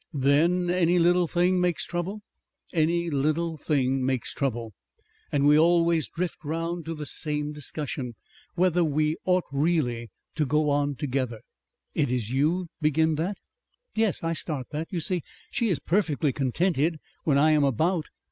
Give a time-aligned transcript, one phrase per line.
[0.15, 2.23] "Then any little thing makes trouble."
[2.73, 4.73] "Any little thing makes trouble.
[5.31, 8.15] And we always drift round to the same discussion;
[8.55, 11.41] whether we ought really to go on together."
[11.93, 13.37] "It is you begin that?"
[13.93, 14.87] "Yes, I start that.
[14.89, 18.07] You see she is perfectly contented when I am about.